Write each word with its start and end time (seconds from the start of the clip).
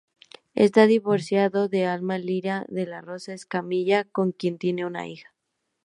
Está 0.55 0.87
divorciado 0.87 1.67
de 1.67 1.85
Alma 1.85 2.17
Lilia 2.17 2.65
de 2.69 2.87
la 2.87 3.01
Rosa 3.01 3.33
Escamilla, 3.35 4.05
con 4.05 4.31
quien 4.31 4.57
tiene 4.57 4.83
una 4.83 5.07
hija. 5.07 5.31